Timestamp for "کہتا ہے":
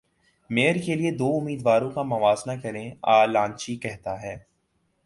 3.77-4.35